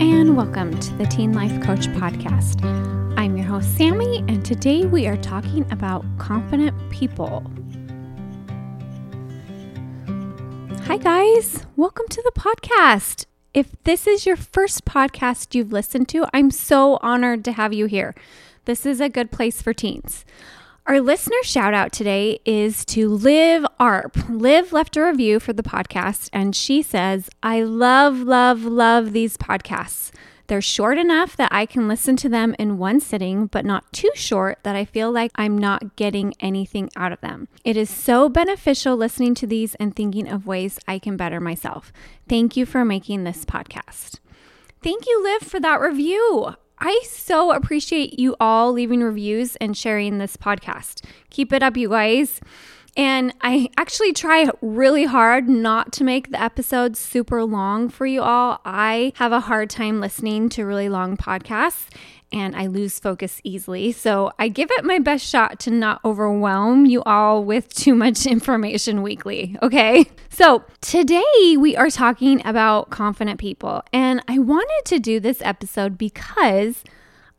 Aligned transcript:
and 0.00 0.36
welcome 0.36 0.78
to 0.80 0.94
the 0.94 1.04
Teen 1.04 1.34
Life 1.34 1.62
Coach 1.62 1.86
Podcast. 1.88 2.64
I'm 3.18 3.36
your 3.36 3.46
host, 3.46 3.76
Sammy, 3.76 4.24
and 4.26 4.42
today 4.42 4.86
we 4.86 5.06
are 5.06 5.18
talking 5.18 5.70
about 5.70 6.06
confident 6.18 6.74
people. 6.90 7.44
Hi, 10.84 10.96
guys. 10.96 11.66
Welcome 11.76 12.06
to 12.08 12.22
the 12.22 12.32
podcast. 12.32 13.26
If 13.52 13.70
this 13.84 14.06
is 14.06 14.24
your 14.24 14.36
first 14.36 14.86
podcast 14.86 15.54
you've 15.54 15.72
listened 15.72 16.08
to, 16.08 16.26
I'm 16.32 16.50
so 16.50 16.98
honored 17.02 17.44
to 17.44 17.52
have 17.52 17.74
you 17.74 17.84
here. 17.84 18.14
This 18.64 18.86
is 18.86 18.98
a 18.98 19.10
good 19.10 19.30
place 19.30 19.60
for 19.60 19.74
teens. 19.74 20.24
Our 20.84 21.00
listener 21.00 21.36
shout 21.44 21.74
out 21.74 21.92
today 21.92 22.40
is 22.44 22.84
to 22.86 23.08
Liv 23.08 23.64
Arp. 23.78 24.16
Liv 24.28 24.72
left 24.72 24.96
a 24.96 25.04
review 25.04 25.38
for 25.38 25.52
the 25.52 25.62
podcast 25.62 26.28
and 26.32 26.56
she 26.56 26.82
says, 26.82 27.30
I 27.40 27.62
love, 27.62 28.18
love, 28.18 28.64
love 28.64 29.12
these 29.12 29.36
podcasts. 29.36 30.10
They're 30.48 30.60
short 30.60 30.98
enough 30.98 31.36
that 31.36 31.52
I 31.52 31.66
can 31.66 31.86
listen 31.86 32.16
to 32.16 32.28
them 32.28 32.56
in 32.58 32.78
one 32.78 32.98
sitting, 32.98 33.46
but 33.46 33.64
not 33.64 33.92
too 33.92 34.10
short 34.16 34.58
that 34.64 34.74
I 34.74 34.84
feel 34.84 35.12
like 35.12 35.30
I'm 35.36 35.56
not 35.56 35.94
getting 35.94 36.34
anything 36.40 36.90
out 36.96 37.12
of 37.12 37.20
them. 37.20 37.46
It 37.64 37.76
is 37.76 37.88
so 37.88 38.28
beneficial 38.28 38.96
listening 38.96 39.36
to 39.36 39.46
these 39.46 39.76
and 39.76 39.94
thinking 39.94 40.28
of 40.28 40.48
ways 40.48 40.80
I 40.88 40.98
can 40.98 41.16
better 41.16 41.38
myself. 41.38 41.92
Thank 42.28 42.56
you 42.56 42.66
for 42.66 42.84
making 42.84 43.22
this 43.22 43.44
podcast. 43.44 44.18
Thank 44.82 45.06
you, 45.06 45.22
Liv, 45.22 45.48
for 45.48 45.60
that 45.60 45.80
review. 45.80 46.56
I 46.84 47.00
so 47.08 47.52
appreciate 47.52 48.18
you 48.18 48.34
all 48.40 48.72
leaving 48.72 49.04
reviews 49.04 49.54
and 49.56 49.76
sharing 49.76 50.18
this 50.18 50.36
podcast. 50.36 51.04
Keep 51.30 51.52
it 51.52 51.62
up, 51.62 51.76
you 51.76 51.90
guys. 51.90 52.40
And 52.96 53.32
I 53.40 53.68
actually 53.76 54.12
try 54.12 54.50
really 54.60 55.04
hard 55.04 55.48
not 55.48 55.92
to 55.92 56.04
make 56.04 56.32
the 56.32 56.42
episodes 56.42 56.98
super 56.98 57.44
long 57.44 57.88
for 57.88 58.04
you 58.04 58.20
all. 58.20 58.60
I 58.64 59.12
have 59.14 59.30
a 59.30 59.38
hard 59.38 59.70
time 59.70 60.00
listening 60.00 60.48
to 60.50 60.66
really 60.66 60.88
long 60.88 61.16
podcasts 61.16 61.86
and 62.32 62.56
I 62.56 62.66
lose 62.66 62.98
focus 62.98 63.40
easily. 63.44 63.92
So 63.92 64.32
I 64.38 64.48
give 64.48 64.70
it 64.72 64.84
my 64.84 64.98
best 64.98 65.26
shot 65.26 65.60
to 65.60 65.70
not 65.70 66.00
overwhelm 66.04 66.86
you 66.86 67.02
all 67.04 67.44
with 67.44 67.72
too 67.72 67.94
much 67.94 68.26
information 68.26 69.02
weekly. 69.02 69.56
Okay. 69.62 70.06
So 70.30 70.64
today 70.80 71.56
we 71.58 71.76
are 71.76 71.90
talking 71.90 72.44
about 72.46 72.90
confident 72.90 73.38
people. 73.38 73.82
And 73.92 74.22
I 74.28 74.38
wanted 74.38 74.82
to 74.86 74.98
do 74.98 75.20
this 75.20 75.42
episode 75.42 75.98
because 75.98 76.82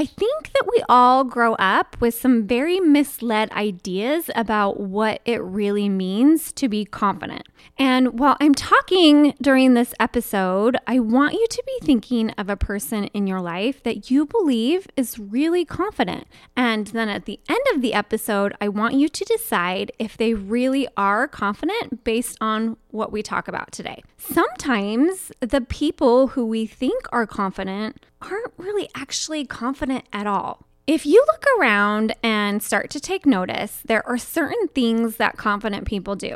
I 0.00 0.06
think 0.06 0.54
that 0.54 0.64
we 0.66 0.82
all 0.88 1.24
grow 1.24 1.56
up 1.56 1.94
with 2.00 2.14
some 2.14 2.46
very 2.46 2.80
misled 2.80 3.52
ideas 3.52 4.30
about 4.34 4.80
what 4.80 5.20
it 5.26 5.42
really 5.42 5.90
means 5.90 6.52
to 6.52 6.70
be 6.70 6.86
confident. 6.86 7.46
And 7.78 8.18
while 8.18 8.38
I'm 8.40 8.54
talking 8.54 9.34
during 9.42 9.74
this 9.74 9.92
episode, 10.00 10.78
I 10.86 11.00
want 11.00 11.34
you 11.34 11.46
to 11.50 11.62
be 11.66 11.84
thinking 11.84 12.30
of 12.30 12.48
a 12.48 12.56
person 12.56 13.08
in 13.08 13.26
your 13.26 13.42
life 13.42 13.82
that 13.82 14.10
you 14.10 14.24
believe 14.24 14.88
is 14.96 15.18
really 15.18 15.66
confident. 15.66 16.26
And 16.56 16.86
then 16.86 17.10
at 17.10 17.26
the 17.26 17.38
end 17.50 17.60
of 17.74 17.82
the 17.82 17.92
episode, 17.92 18.54
I 18.58 18.68
want 18.68 18.94
you 18.94 19.06
to 19.06 19.24
decide 19.26 19.92
if 19.98 20.16
they 20.16 20.32
really 20.32 20.88
are 20.96 21.28
confident 21.28 22.04
based 22.04 22.38
on 22.40 22.78
what 22.92 23.12
we 23.12 23.22
talk 23.22 23.48
about 23.48 23.72
today. 23.72 24.02
Sometimes 24.18 25.32
the 25.40 25.60
people 25.60 26.28
who 26.28 26.46
we 26.46 26.66
think 26.66 27.04
are 27.12 27.26
confident 27.26 28.04
aren't 28.22 28.52
really 28.56 28.88
actually 28.94 29.44
confident 29.44 30.04
at 30.12 30.26
all. 30.26 30.66
If 30.86 31.06
you 31.06 31.24
look 31.28 31.44
around 31.58 32.16
and 32.22 32.62
start 32.62 32.90
to 32.90 33.00
take 33.00 33.24
notice, 33.24 33.82
there 33.84 34.06
are 34.08 34.18
certain 34.18 34.68
things 34.68 35.16
that 35.16 35.36
confident 35.36 35.86
people 35.86 36.16
do. 36.16 36.34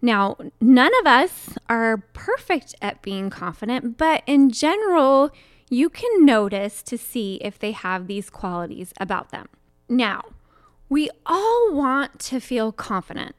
Now, 0.00 0.36
none 0.60 0.92
of 1.00 1.06
us 1.06 1.50
are 1.68 1.98
perfect 2.14 2.74
at 2.80 3.02
being 3.02 3.28
confident, 3.28 3.98
but 3.98 4.22
in 4.26 4.50
general, 4.50 5.30
you 5.68 5.90
can 5.90 6.24
notice 6.24 6.82
to 6.84 6.96
see 6.96 7.34
if 7.42 7.58
they 7.58 7.72
have 7.72 8.06
these 8.06 8.30
qualities 8.30 8.94
about 8.98 9.30
them. 9.30 9.48
Now, 9.88 10.22
we 10.88 11.10
all 11.26 11.72
want 11.72 12.18
to 12.20 12.40
feel 12.40 12.72
confident. 12.72 13.36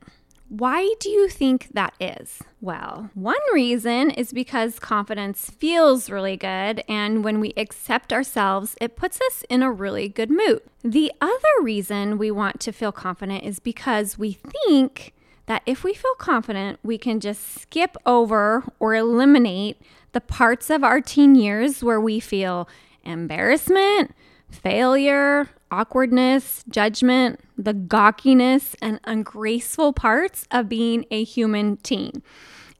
Why 0.52 0.96
do 1.00 1.10
you 1.10 1.30
think 1.30 1.70
that 1.76 1.94
is? 1.98 2.40
Well, 2.60 3.10
one 3.14 3.40
reason 3.54 4.12
is 4.12 4.34
because 4.34 4.80
confidence 4.80 5.50
feels 5.50 6.10
really 6.10 6.36
good, 6.36 6.84
and 6.90 7.24
when 7.24 7.40
we 7.40 7.54
accept 7.56 8.12
ourselves, 8.12 8.76
it 8.82 8.98
puts 8.98 9.22
us 9.22 9.46
in 9.50 9.64
a 9.64 9.72
really 9.72 10.10
good 10.10 10.30
mood. 10.30 10.60
The 10.84 11.10
other 11.22 11.62
reason 11.62 12.18
we 12.18 12.32
want 12.32 12.60
to 12.60 12.74
feel 12.74 12.92
confident 12.92 13.46
is 13.46 13.60
because 13.60 14.18
we 14.18 14.34
think 14.34 15.14
that 15.46 15.62
if 15.66 15.86
we 15.86 15.94
feel 15.94 16.16
confident, 16.16 16.80
we 16.84 16.98
can 16.98 17.22
just 17.22 17.62
skip 17.62 17.96
over 18.06 18.66
or 18.78 18.94
eliminate 18.94 19.82
the 20.12 20.20
parts 20.20 20.70
of 20.70 20.84
our 20.84 21.00
teen 21.00 21.34
years 21.34 21.82
where 21.82 22.02
we 22.02 22.20
feel 22.20 22.68
embarrassment, 23.06 24.14
failure, 24.50 25.48
awkwardness, 25.72 26.64
judgment, 26.70 27.40
the 27.58 27.74
gawkiness, 27.74 28.76
and 28.82 29.00
ungraceful 29.06 29.94
parts 29.94 30.46
of 30.52 30.70
being 30.70 31.06
a 31.10 31.24
human 31.24 31.78
teen. 31.78 32.22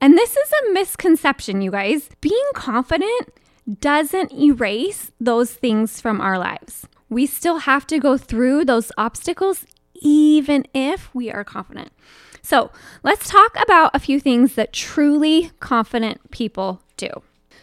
And 0.00 0.14
this 0.18 0.36
is 0.36 0.52
a 0.52 0.72
misconception, 0.72 1.62
you 1.62 1.70
guys. 1.70 2.08
Being 2.20 2.50
confident 2.54 3.32
doesn't 3.80 4.32
erase 4.32 5.12
those 5.20 5.52
things 5.52 6.00
from 6.00 6.20
our 6.20 6.38
lives. 6.38 6.86
We 7.08 7.26
still 7.26 7.58
have 7.58 7.86
to 7.88 7.98
go 7.98 8.16
through 8.16 8.64
those 8.64 8.90
obstacles, 8.98 9.64
even 9.94 10.66
if 10.74 11.14
we 11.14 11.30
are 11.30 11.44
confident. 11.44 11.92
So, 12.42 12.72
let's 13.04 13.28
talk 13.28 13.56
about 13.62 13.94
a 13.94 14.00
few 14.00 14.18
things 14.18 14.56
that 14.56 14.72
truly 14.72 15.52
confident 15.60 16.32
people 16.32 16.82
do. 16.96 17.08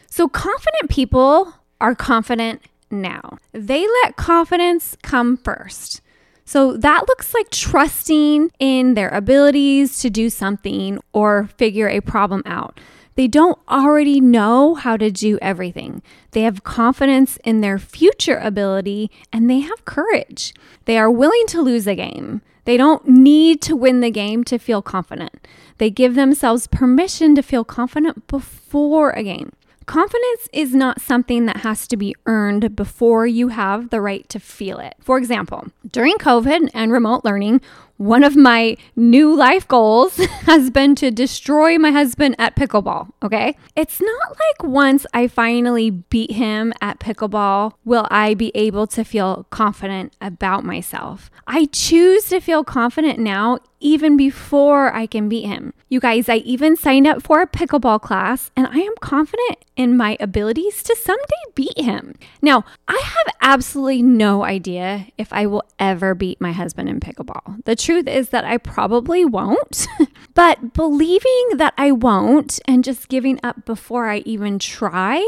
So, 0.07 0.29
confident 0.29 0.89
people 0.89 1.53
are 1.81 1.95
confident 1.95 2.61
now. 2.91 3.37
They 3.51 3.87
let 4.03 4.15
confidence 4.15 4.97
come 5.01 5.37
first. 5.37 6.01
So 6.45 6.75
that 6.77 7.07
looks 7.07 7.33
like 7.33 7.51
trusting 7.51 8.51
in 8.59 8.95
their 8.95 9.09
abilities 9.09 9.99
to 9.99 10.09
do 10.09 10.29
something 10.29 10.99
or 11.13 11.49
figure 11.57 11.87
a 11.87 11.99
problem 12.01 12.41
out. 12.45 12.79
They 13.13 13.27
don't 13.27 13.59
already 13.69 14.19
know 14.19 14.75
how 14.75 14.97
to 14.97 15.11
do 15.11 15.37
everything. 15.41 16.01
They 16.31 16.41
have 16.43 16.63
confidence 16.63 17.37
in 17.43 17.61
their 17.61 17.77
future 17.77 18.37
ability 18.37 19.11
and 19.31 19.49
they 19.49 19.59
have 19.59 19.85
courage. 19.85 20.53
They 20.85 20.97
are 20.97 21.11
willing 21.11 21.45
to 21.47 21.61
lose 21.61 21.85
a 21.85 21.95
game. 21.95 22.41
They 22.65 22.77
don't 22.77 23.07
need 23.07 23.61
to 23.63 23.75
win 23.75 23.99
the 23.99 24.09
game 24.09 24.43
to 24.45 24.57
feel 24.57 24.81
confident. 24.81 25.47
They 25.79 25.89
give 25.89 26.15
themselves 26.15 26.67
permission 26.67 27.35
to 27.35 27.41
feel 27.43 27.63
confident 27.63 28.25
before 28.27 29.11
a 29.11 29.23
game. 29.23 29.51
Confidence 29.89 30.47
is 30.53 30.75
not 30.75 31.01
something 31.01 31.47
that 31.47 31.61
has 31.61 31.87
to 31.87 31.97
be 31.97 32.15
earned 32.27 32.75
before 32.75 33.25
you 33.25 33.47
have 33.47 33.89
the 33.89 33.99
right 33.99 34.29
to 34.29 34.39
feel 34.39 34.77
it. 34.77 34.93
For 35.01 35.17
example, 35.17 35.69
during 35.91 36.17
COVID 36.17 36.69
and 36.75 36.91
remote 36.91 37.25
learning, 37.25 37.61
one 37.99 38.23
of 38.23 38.37
my 38.37 38.77
new 38.95 39.35
life 39.35 39.67
goals 39.67 40.15
has 40.45 40.69
been 40.69 40.95
to 40.95 41.11
destroy 41.11 41.77
my 41.77 41.91
husband 41.91 42.33
at 42.39 42.55
pickleball. 42.55 43.09
Okay. 43.21 43.57
It's 43.75 44.01
not 44.01 44.29
like 44.29 44.63
once 44.63 45.05
I 45.13 45.27
finally 45.27 45.89
beat 45.89 46.31
him 46.31 46.73
at 46.81 46.99
pickleball, 46.99 47.73
will 47.83 48.07
I 48.09 48.35
be 48.35 48.53
able 48.55 48.87
to 48.87 49.03
feel 49.03 49.45
confident 49.49 50.15
about 50.21 50.63
myself. 50.63 51.29
I 51.45 51.65
choose 51.65 52.29
to 52.29 52.39
feel 52.39 52.63
confident 52.63 53.19
now, 53.19 53.59
even 53.81 54.15
before 54.15 54.93
I 54.93 55.05
can 55.05 55.27
beat 55.27 55.45
him. 55.45 55.73
You 55.89 55.99
guys, 55.99 56.29
I 56.29 56.37
even 56.37 56.75
signed 56.75 57.07
up 57.07 57.21
for 57.23 57.41
a 57.41 57.47
pickleball 57.47 58.01
class 58.01 58.51
and 58.55 58.67
I 58.67 58.77
am 58.77 58.93
confident 59.01 59.65
in 59.75 59.97
my 59.97 60.15
abilities 60.19 60.83
to 60.83 60.95
someday 60.95 61.23
beat 61.55 61.79
him. 61.79 62.15
Now, 62.41 62.65
I 62.87 63.01
have 63.03 63.35
absolutely 63.41 64.03
no 64.03 64.43
idea 64.43 65.07
if 65.17 65.33
I 65.33 65.47
will 65.47 65.63
ever 65.79 66.13
beat 66.13 66.39
my 66.39 66.51
husband 66.51 66.89
in 66.89 66.99
pickleball. 66.99 67.63
The 67.65 67.75
truth 67.89 68.07
is 68.07 68.29
that 68.29 68.45
I 68.45 68.57
probably 68.57 69.25
won't, 69.25 69.87
but 70.35 70.73
believing 70.73 71.57
that 71.57 71.73
I 71.75 71.91
won't 71.91 72.59
and 72.65 72.83
just 72.83 73.09
giving 73.09 73.39
up 73.41 73.65
before 73.65 74.07
I 74.07 74.17
even 74.19 74.59
try 74.59 75.27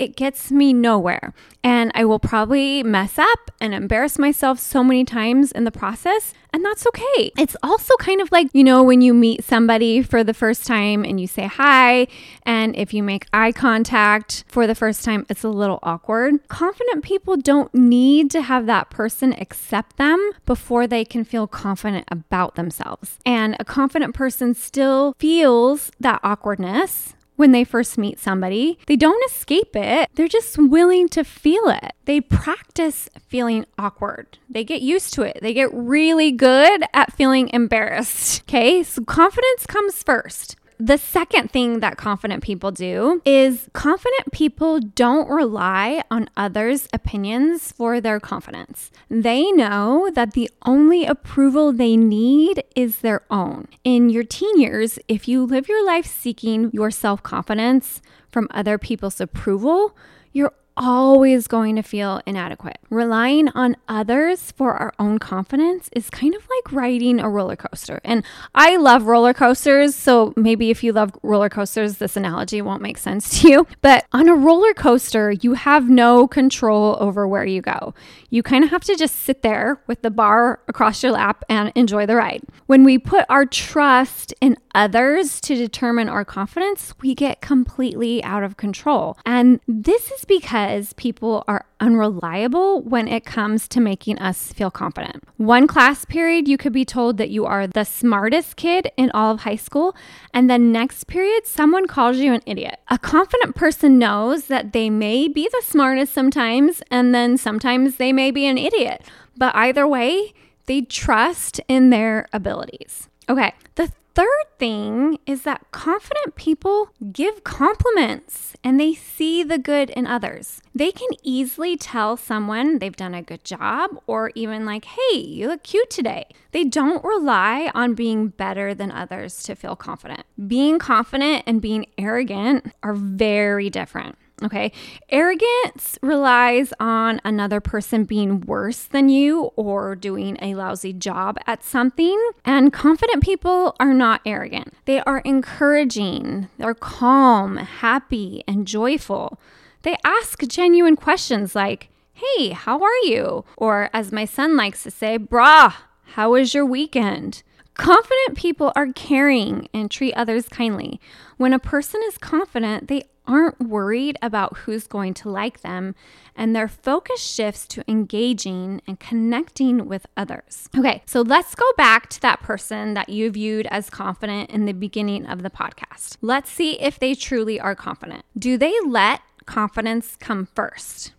it 0.00 0.16
gets 0.16 0.50
me 0.50 0.72
nowhere. 0.72 1.34
And 1.62 1.92
I 1.94 2.06
will 2.06 2.18
probably 2.18 2.82
mess 2.82 3.18
up 3.18 3.50
and 3.60 3.74
embarrass 3.74 4.18
myself 4.18 4.58
so 4.58 4.82
many 4.82 5.04
times 5.04 5.52
in 5.52 5.64
the 5.64 5.70
process. 5.70 6.32
And 6.54 6.64
that's 6.64 6.86
okay. 6.86 7.30
It's 7.38 7.54
also 7.62 7.94
kind 8.00 8.22
of 8.22 8.32
like, 8.32 8.48
you 8.54 8.64
know, 8.64 8.82
when 8.82 9.02
you 9.02 9.12
meet 9.12 9.44
somebody 9.44 10.00
for 10.00 10.24
the 10.24 10.32
first 10.32 10.66
time 10.66 11.04
and 11.04 11.20
you 11.20 11.26
say 11.26 11.46
hi, 11.46 12.06
and 12.46 12.74
if 12.76 12.94
you 12.94 13.02
make 13.02 13.26
eye 13.34 13.52
contact 13.52 14.44
for 14.48 14.66
the 14.66 14.74
first 14.74 15.04
time, 15.04 15.26
it's 15.28 15.44
a 15.44 15.50
little 15.50 15.78
awkward. 15.82 16.48
Confident 16.48 17.04
people 17.04 17.36
don't 17.36 17.72
need 17.74 18.30
to 18.30 18.40
have 18.40 18.64
that 18.66 18.88
person 18.88 19.34
accept 19.34 19.98
them 19.98 20.32
before 20.46 20.86
they 20.86 21.04
can 21.04 21.24
feel 21.24 21.46
confident 21.46 22.06
about 22.10 22.54
themselves. 22.54 23.18
And 23.26 23.54
a 23.60 23.64
confident 23.66 24.14
person 24.14 24.54
still 24.54 25.14
feels 25.18 25.92
that 26.00 26.20
awkwardness 26.24 27.14
when 27.40 27.52
they 27.52 27.64
first 27.64 27.96
meet 27.96 28.20
somebody. 28.20 28.78
They 28.86 28.96
don't 28.96 29.24
escape 29.30 29.74
it, 29.74 30.10
they're 30.14 30.28
just 30.28 30.58
willing 30.58 31.08
to 31.08 31.24
feel 31.24 31.68
it. 31.68 31.92
They 32.04 32.20
practice 32.20 33.08
feeling 33.28 33.64
awkward. 33.78 34.36
They 34.50 34.62
get 34.62 34.82
used 34.82 35.14
to 35.14 35.22
it. 35.22 35.38
They 35.40 35.54
get 35.54 35.72
really 35.72 36.32
good 36.32 36.82
at 36.92 37.14
feeling 37.14 37.48
embarrassed. 37.48 38.42
Okay, 38.42 38.82
so 38.82 39.02
confidence 39.04 39.64
comes 39.66 40.02
first. 40.02 40.56
The 40.80 40.96
second 40.96 41.50
thing 41.50 41.80
that 41.80 41.98
confident 41.98 42.42
people 42.42 42.72
do 42.72 43.20
is 43.26 43.68
confident 43.74 44.32
people 44.32 44.80
don't 44.80 45.28
rely 45.28 46.02
on 46.10 46.30
others' 46.38 46.88
opinions 46.94 47.70
for 47.70 48.00
their 48.00 48.18
confidence. 48.18 48.90
They 49.10 49.52
know 49.52 50.10
that 50.14 50.32
the 50.32 50.50
only 50.64 51.04
approval 51.04 51.74
they 51.74 51.98
need 51.98 52.64
is 52.74 53.00
their 53.00 53.24
own. 53.30 53.68
In 53.84 54.08
your 54.08 54.24
teen 54.24 54.58
years, 54.58 54.98
if 55.06 55.28
you 55.28 55.44
live 55.44 55.68
your 55.68 55.84
life 55.84 56.06
seeking 56.06 56.70
your 56.72 56.90
self 56.90 57.22
confidence 57.22 58.00
from 58.32 58.48
other 58.50 58.78
people's 58.78 59.20
approval, 59.20 59.94
you're 60.32 60.54
always 60.80 61.46
going 61.46 61.76
to 61.76 61.82
feel 61.82 62.22
inadequate. 62.26 62.78
Relying 62.88 63.48
on 63.50 63.76
others 63.86 64.50
for 64.52 64.72
our 64.72 64.94
own 64.98 65.18
confidence 65.18 65.90
is 65.92 66.08
kind 66.08 66.34
of 66.34 66.42
like 66.42 66.72
riding 66.72 67.20
a 67.20 67.28
roller 67.28 67.54
coaster. 67.54 68.00
And 68.02 68.24
I 68.54 68.76
love 68.76 69.04
roller 69.04 69.34
coasters, 69.34 69.94
so 69.94 70.32
maybe 70.36 70.70
if 70.70 70.82
you 70.82 70.92
love 70.92 71.12
roller 71.22 71.50
coasters, 71.50 71.98
this 71.98 72.16
analogy 72.16 72.62
won't 72.62 72.82
make 72.82 72.98
sense 72.98 73.40
to 73.40 73.48
you. 73.48 73.66
But 73.82 74.06
on 74.12 74.28
a 74.28 74.34
roller 74.34 74.74
coaster, 74.74 75.32
you 75.32 75.54
have 75.54 75.88
no 75.88 76.28
control 76.28 76.96
over 77.00 77.26
where 77.26 77.46
you 77.46 77.62
go. 77.62 77.94
You 78.28 78.42
kind 78.42 78.62
of 78.62 78.70
have 78.70 78.84
to 78.84 78.94
just 78.94 79.16
sit 79.16 79.42
there 79.42 79.80
with 79.86 80.02
the 80.02 80.10
bar 80.10 80.60
across 80.68 81.02
your 81.02 81.12
lap 81.12 81.44
and 81.48 81.72
enjoy 81.74 82.06
the 82.06 82.16
ride. 82.16 82.42
When 82.66 82.84
we 82.84 82.98
put 82.98 83.24
our 83.28 83.46
trust 83.46 84.34
in 84.40 84.56
others 84.74 85.40
to 85.42 85.54
determine 85.54 86.08
our 86.08 86.24
confidence, 86.24 86.94
we 87.00 87.14
get 87.14 87.40
completely 87.40 88.22
out 88.24 88.42
of 88.42 88.56
control. 88.56 89.18
And 89.24 89.60
this 89.66 90.10
is 90.10 90.24
because 90.24 90.92
people 90.94 91.44
are 91.48 91.66
unreliable 91.80 92.82
when 92.82 93.08
it 93.08 93.24
comes 93.24 93.66
to 93.68 93.80
making 93.80 94.18
us 94.18 94.52
feel 94.52 94.70
confident. 94.70 95.24
One 95.36 95.66
class 95.66 96.04
period, 96.04 96.48
you 96.48 96.58
could 96.58 96.72
be 96.72 96.84
told 96.84 97.16
that 97.16 97.30
you 97.30 97.46
are 97.46 97.66
the 97.66 97.84
smartest 97.84 98.56
kid 98.56 98.90
in 98.96 99.10
all 99.12 99.32
of 99.32 99.40
high 99.40 99.56
school, 99.56 99.96
and 100.34 100.50
then 100.50 100.72
next 100.72 101.06
period, 101.06 101.46
someone 101.46 101.86
calls 101.86 102.18
you 102.18 102.32
an 102.32 102.42
idiot. 102.46 102.80
A 102.88 102.98
confident 102.98 103.54
person 103.56 103.98
knows 103.98 104.46
that 104.46 104.72
they 104.72 104.90
may 104.90 105.28
be 105.28 105.48
the 105.50 105.62
smartest 105.64 106.12
sometimes, 106.12 106.82
and 106.90 107.14
then 107.14 107.36
sometimes 107.36 107.96
they 107.96 108.12
may 108.12 108.30
be 108.30 108.46
an 108.46 108.58
idiot. 108.58 109.02
But 109.36 109.54
either 109.54 109.86
way, 109.88 110.34
they 110.66 110.82
trust 110.82 111.60
in 111.66 111.90
their 111.90 112.28
abilities. 112.32 113.08
Okay, 113.28 113.54
the 113.76 113.92
third 114.14 114.44
thing 114.58 115.18
is 115.26 115.42
that 115.42 115.70
confident 115.70 116.34
people 116.34 116.90
give 117.12 117.44
compliments 117.44 118.54
and 118.62 118.78
they 118.78 118.94
see 118.94 119.42
the 119.42 119.58
good 119.58 119.90
in 119.90 120.06
others. 120.06 120.60
They 120.74 120.92
can 120.92 121.08
easily 121.22 121.76
tell 121.76 122.16
someone 122.16 122.78
they've 122.78 122.96
done 122.96 123.14
a 123.14 123.22
good 123.22 123.44
job 123.44 123.90
or 124.06 124.30
even 124.34 124.66
like, 124.66 124.84
hey, 124.84 125.18
you 125.18 125.48
look 125.48 125.62
cute 125.62 125.90
today. 125.90 126.26
They 126.52 126.64
don't 126.64 127.04
rely 127.04 127.70
on 127.74 127.94
being 127.94 128.28
better 128.28 128.74
than 128.74 128.90
others 128.90 129.42
to 129.44 129.54
feel 129.54 129.76
confident. 129.76 130.24
Being 130.46 130.78
confident 130.78 131.44
and 131.46 131.62
being 131.62 131.86
arrogant 131.96 132.72
are 132.82 132.94
very 132.94 133.70
different. 133.70 134.16
Okay. 134.42 134.72
Arrogance 135.10 135.98
relies 136.02 136.72
on 136.80 137.20
another 137.24 137.60
person 137.60 138.04
being 138.04 138.40
worse 138.40 138.84
than 138.84 139.08
you 139.08 139.50
or 139.56 139.94
doing 139.94 140.38
a 140.40 140.54
lousy 140.54 140.92
job 140.92 141.38
at 141.46 141.62
something. 141.62 142.18
And 142.44 142.72
confident 142.72 143.22
people 143.22 143.76
are 143.78 143.92
not 143.92 144.22
arrogant, 144.24 144.74
they 144.86 145.00
are 145.00 145.18
encouraging, 145.20 146.48
they're 146.58 146.74
calm, 146.74 147.56
happy, 147.56 148.42
and 148.48 148.66
joyful. 148.66 149.38
They 149.82 149.96
ask 150.04 150.42
genuine 150.46 150.96
questions 150.96 151.54
like, 151.54 151.88
Hey, 152.12 152.50
how 152.50 152.82
are 152.82 152.98
you? 153.04 153.44
Or, 153.56 153.88
as 153.94 154.12
my 154.12 154.26
son 154.26 154.56
likes 154.56 154.82
to 154.82 154.90
say, 154.90 155.18
Brah, 155.18 155.74
how 156.14 156.32
was 156.32 156.52
your 156.52 156.66
weekend? 156.66 157.42
Confident 157.74 158.36
people 158.36 158.72
are 158.76 158.92
caring 158.92 159.68
and 159.72 159.90
treat 159.90 160.12
others 160.12 160.48
kindly. 160.48 161.00
When 161.38 161.54
a 161.54 161.58
person 161.58 162.02
is 162.08 162.18
confident, 162.18 162.88
they 162.88 163.04
aren't 163.30 163.60
worried 163.60 164.18
about 164.20 164.58
who's 164.58 164.88
going 164.88 165.14
to 165.14 165.30
like 165.30 165.60
them, 165.60 165.94
and 166.34 166.54
their 166.54 166.66
focus 166.66 167.22
shifts 167.22 167.64
to 167.68 167.88
engaging 167.88 168.82
and 168.88 168.98
connecting 168.98 169.86
with 169.86 170.04
others. 170.16 170.68
Okay, 170.76 171.02
so 171.06 171.22
let's 171.22 171.54
go 171.54 171.64
back 171.76 172.10
to 172.10 172.20
that 172.22 172.40
person 172.40 172.94
that 172.94 173.08
you 173.08 173.30
viewed 173.30 173.68
as 173.68 173.88
confident 173.88 174.50
in 174.50 174.66
the 174.66 174.72
beginning 174.72 175.26
of 175.26 175.44
the 175.44 175.50
podcast. 175.50 176.16
Let's 176.20 176.50
see 176.50 176.72
if 176.80 176.98
they 176.98 177.14
truly 177.14 177.60
are 177.60 177.76
confident. 177.76 178.24
Do 178.36 178.58
they 178.58 178.74
let 178.84 179.20
confidence 179.46 180.16
come 180.16 180.48
first? 180.54 181.12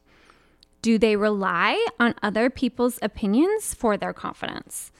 Do 0.81 0.97
they 0.97 1.15
rely 1.15 1.85
on 1.99 2.15
other 2.21 2.49
people's 2.49 2.99
opinions 3.01 3.73
for 3.73 3.95
their 3.95 4.13
confidence? 4.13 4.91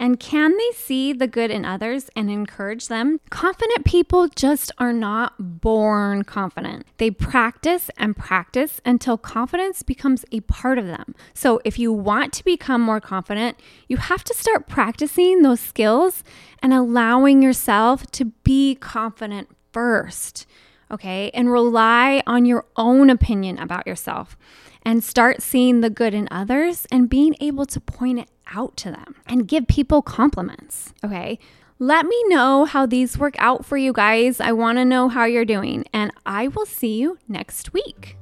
And 0.00 0.20
can 0.20 0.56
they 0.56 0.70
see 0.76 1.12
the 1.12 1.26
good 1.26 1.50
in 1.50 1.64
others 1.64 2.08
and 2.14 2.30
encourage 2.30 2.86
them? 2.86 3.20
Confident 3.30 3.84
people 3.84 4.28
just 4.28 4.70
are 4.78 4.92
not 4.92 5.60
born 5.60 6.22
confident. 6.22 6.86
They 6.98 7.10
practice 7.10 7.90
and 7.96 8.16
practice 8.16 8.80
until 8.84 9.18
confidence 9.18 9.82
becomes 9.82 10.24
a 10.30 10.40
part 10.40 10.78
of 10.78 10.86
them. 10.86 11.14
So, 11.34 11.60
if 11.64 11.78
you 11.78 11.92
want 11.92 12.32
to 12.34 12.44
become 12.44 12.80
more 12.80 13.00
confident, 13.00 13.58
you 13.88 13.96
have 13.96 14.22
to 14.24 14.34
start 14.34 14.68
practicing 14.68 15.42
those 15.42 15.60
skills 15.60 16.22
and 16.62 16.72
allowing 16.72 17.42
yourself 17.42 18.06
to 18.12 18.26
be 18.44 18.76
confident 18.76 19.48
first. 19.72 20.46
Okay, 20.90 21.30
and 21.34 21.52
rely 21.52 22.22
on 22.26 22.46
your 22.46 22.64
own 22.76 23.10
opinion 23.10 23.58
about 23.58 23.86
yourself 23.86 24.38
and 24.82 25.04
start 25.04 25.42
seeing 25.42 25.82
the 25.82 25.90
good 25.90 26.14
in 26.14 26.28
others 26.30 26.86
and 26.90 27.10
being 27.10 27.34
able 27.40 27.66
to 27.66 27.78
point 27.78 28.20
it 28.20 28.28
out 28.54 28.76
to 28.78 28.90
them 28.90 29.16
and 29.26 29.48
give 29.48 29.66
people 29.66 30.02
compliments. 30.02 30.92
Okay. 31.04 31.38
Let 31.80 32.06
me 32.06 32.20
know 32.26 32.64
how 32.64 32.86
these 32.86 33.18
work 33.18 33.36
out 33.38 33.64
for 33.64 33.76
you 33.76 33.92
guys. 33.92 34.40
I 34.40 34.50
want 34.50 34.78
to 34.78 34.84
know 34.84 35.08
how 35.08 35.26
you're 35.26 35.44
doing, 35.44 35.84
and 35.92 36.10
I 36.26 36.48
will 36.48 36.66
see 36.66 36.98
you 36.98 37.18
next 37.28 37.72
week. 37.72 38.16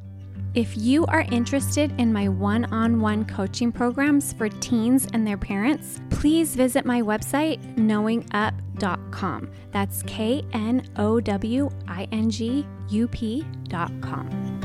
If 0.56 0.76
you 0.76 1.06
are 1.06 1.26
interested 1.31 1.93
in 1.99 2.12
my 2.12 2.28
one 2.28 2.64
on 2.67 3.00
one 3.00 3.25
coaching 3.26 3.70
programs 3.70 4.32
for 4.32 4.49
teens 4.49 5.06
and 5.12 5.26
their 5.26 5.37
parents, 5.37 6.00
please 6.08 6.55
visit 6.55 6.87
my 6.87 7.02
website, 7.02 7.61
knowingup.com. 7.76 9.50
That's 9.70 10.02
K 10.02 10.43
N 10.52 10.87
O 10.96 11.20
W 11.20 11.70
I 11.88 12.08
N 12.11 12.31
G 12.31 12.67
U 12.88 13.08
P.com. 13.08 14.55